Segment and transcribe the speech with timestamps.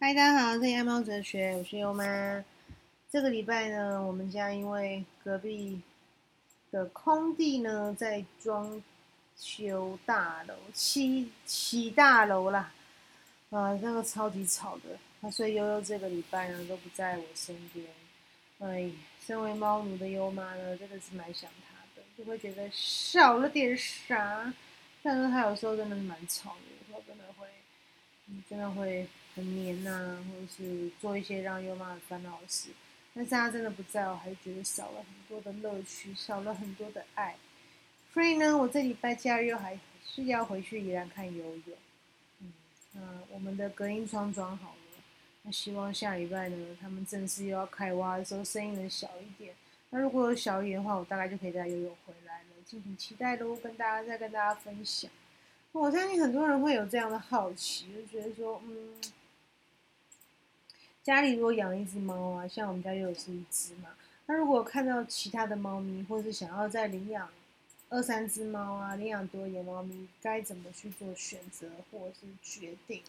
[0.00, 2.44] 嗨，大家好，这里爱猫哲学，我是优妈。
[3.10, 5.82] 这个礼拜呢，我们家因为隔壁
[6.70, 8.80] 的空地呢在装
[9.36, 12.72] 修大楼，起起大楼啦，
[13.50, 17.84] 啊，那个超级吵的，那所以悠悠这个礼拜呢都不在我身边。
[18.60, 18.88] 哎，
[19.26, 24.54] 身为猫奴的优妈呢，真的是蛮想他的，就会觉得少了点啥。
[25.02, 27.48] 但是他有时候真的蛮吵的，有时候真的会，
[28.48, 29.04] 真的会。
[29.38, 32.70] 很黏呐，或者是做一些让优妈烦恼的事，
[33.14, 37.36] 但是他真的不在，我还是觉得少了很多的乐趣，少了很多的爱。
[38.12, 41.78] 所以呢，我这礼拜假日还是要回去宜兰看游泳。
[42.40, 42.52] 嗯，
[42.94, 45.02] 那我们的隔音窗装好了，
[45.42, 49.54] 那希望下礼拜呢，他们正式又要开挖的时候，声音能小一点。
[49.90, 55.08] 那如果有小一点的话，我大概就可以带游泳回来了，敬请期待喽，跟大家再跟大家分享。
[55.70, 59.00] 我相信很多人会有这样的好奇，就觉得说，嗯。
[61.02, 63.88] 家里如果养一只猫啊，像我们家又是一只嘛，
[64.26, 67.28] 那如果看到其他的猫咪，或是想要再领养
[67.88, 73.02] 二三只猫啊，领养多一点猫咪，该怎么去做选择或者是决定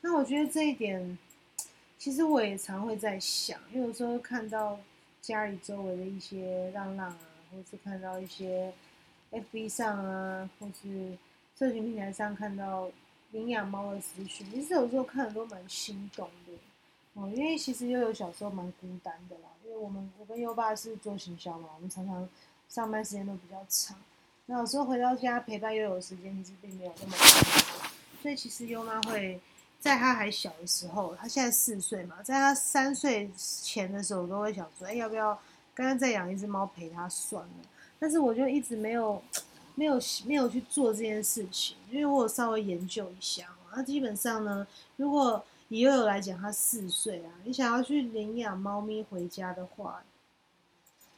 [0.00, 1.16] 那我觉得这一点，
[1.96, 4.78] 其实我也常会在想，因为有时候看到
[5.20, 7.18] 家里周围的一些浪浪啊，
[7.52, 8.72] 或是看到一些
[9.30, 11.16] FB 上啊，或是
[11.56, 12.90] 社群平台上看到
[13.30, 16.52] 领养猫的资讯，其实有时候看的都蛮心动的。
[17.20, 22.28] 哦，因为其实悠悠小时候蛮孤单的啦，因为我们我跟优爸是做行销嘛，我们常常
[22.68, 23.96] 上班时间都比较长，
[24.46, 27.90] 那有时候回到家陪伴悠悠的时间其实并没有那么多，
[28.22, 29.40] 所以其实优妈会
[29.80, 35.36] 在他还小的时候，他现在四岁嘛，在他三岁前的时候，都会想说，哎，要不要
[35.74, 37.50] 刚刚再养一只猫陪他算了？
[37.98, 39.20] 但是我就一直没有
[39.74, 50.02] 没有没有去做这件事情，因为我有稍微研究一下，那基本上呢，如果以悠悠来讲，他四岁啊，你想要去领养猫咪回家的话，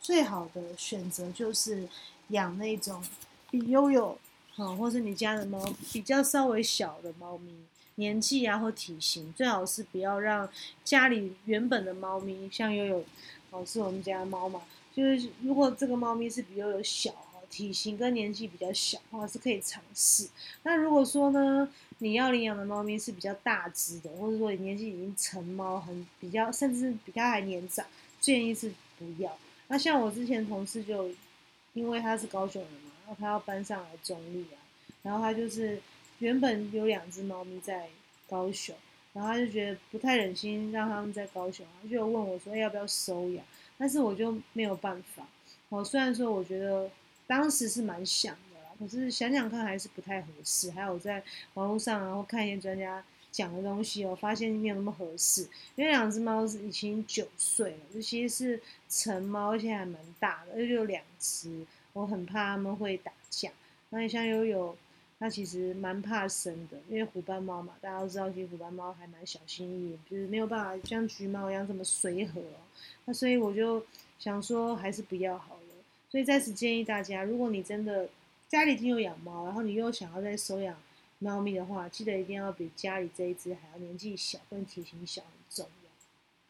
[0.00, 1.88] 最好的选择就是
[2.28, 3.02] 养那种
[3.50, 4.18] 比悠悠，
[4.54, 7.52] 好，或是你家的猫比较稍微小的猫咪，
[7.94, 10.48] 年纪啊或体型，最好是不要让
[10.82, 13.04] 家里原本的猫咪，像悠悠，
[13.50, 14.62] 哦，是我们家的猫嘛，
[14.94, 17.14] 就是如果这个猫咪是比悠悠小。
[17.50, 20.28] 体型跟年纪比较小的，话是可以尝试。
[20.62, 21.68] 那如果说呢，
[21.98, 27.84] 你要领养的猫咪是比较大只的，或者说你年纪已经成猫，很比较，甚至比它还年长，
[28.20, 29.36] 建议是不要。
[29.66, 31.10] 那像我之前同事就，
[31.74, 34.62] 因为他是高雄人嘛，然后他要搬上来中立啊，
[35.02, 35.80] 然后他就是
[36.20, 37.88] 原本有两只猫咪在
[38.28, 38.76] 高雄，
[39.12, 43.44] 然后他就觉得不太忍心让他们在高雄，他就问我说要不要收养，
[43.76, 45.26] 但是我就没有办法。
[45.68, 46.88] 哦，虽然说我觉得。
[47.30, 50.68] 当时是蛮想的啦，可是想想看还是不太合适。
[50.72, 51.22] 还有在
[51.54, 55.42] 网络上，然后看一些专家讲的东西，我发现没有那么合适。
[55.76, 63.52] 因为两只猫是已经九岁了，尤其是成猫，而且还蛮大的，而且有两只，我很怕它们会打架。
[63.90, 64.76] 那你像悠悠，
[65.20, 72.42] 它其实蛮怕生的，因为虎斑猫嘛，大家都知道，其实虎斑猫还蛮小心翼翼，就是没有办法像橘猫一样这么随和。
[73.04, 73.86] 那所以我就
[74.18, 75.59] 想说，还是不要好。
[76.10, 78.08] 所以在此建议大家，如果你真的
[78.48, 80.76] 家里已经有养猫，然后你又想要再收养
[81.20, 85.90] 猫咪的话，记得一定要比家里这一只还要年纪小，跟体型小很重要，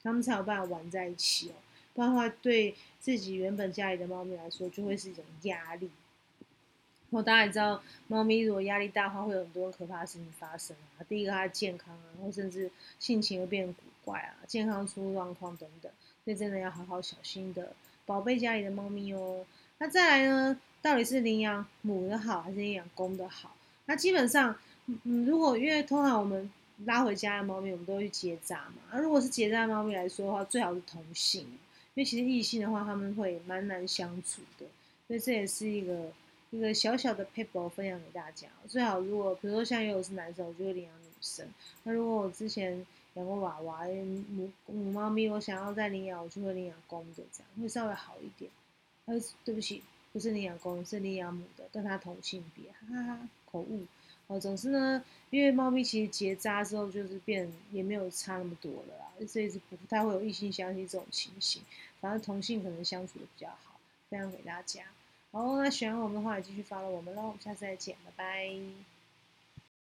[0.02, 1.52] 他们才有办法玩在一起哦。
[1.92, 5.90] 不然的话，对自己原本家里的猫咪来说，就会是一种压力。
[7.10, 11.04] 我当然知道，猫咪如果压力大的话，会有很多可怕的事情发生啊。
[11.06, 15.92] 第一个，它的健康啊，然后甚至性情会变古怪啊，健康出状况等等，
[16.24, 17.74] 所以真的要好好小心的。
[18.10, 19.46] 宝贝家里的猫咪哦，
[19.78, 20.60] 那再来呢？
[20.82, 23.54] 到底是领养母的好，还是领养公的好？
[23.84, 24.56] 那基本上，
[25.04, 26.50] 嗯，如果因为通常我们
[26.86, 28.82] 拉回家的猫咪，我们都会去结扎嘛。
[28.90, 34.66] 那如果是结扎猫咪来说的话，最好是同性，因为其实异性的话，他们会蛮难相处的。
[35.06, 36.10] 所以这也是一个
[36.50, 38.48] 一个小小的 paper 分享给大家。
[38.66, 41.46] 最好如果比如说像有是男生，我就会领养女生。
[41.84, 42.84] 那如果我之前。
[43.20, 48.50] 养过娃娃，母母猫咪，我想要再领养，我就会领养公的，这样会稍微好一点。
[49.04, 49.14] 呃，
[49.44, 49.82] 对不起，
[50.12, 53.84] 不是领养公，是领养母的，跟它同性别，哈哈哈，口误。
[54.26, 61.62] 哦，总之呢，因为猫咪其实结扎之后就是变，也没有差那么多了啦，所以是不太会有异性相吸这种情形，
[62.00, 63.78] 反正同性可能相处的比较好。
[64.08, 64.82] 分享给大家。
[65.30, 68.99] 好，那喜欢我们的话，也继续发了我们喽，下次再见，拜拜。